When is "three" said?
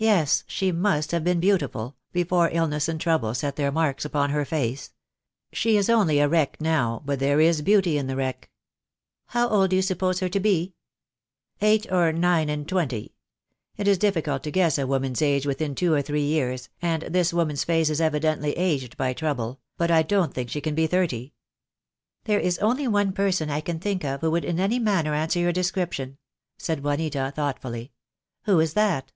16.02-16.22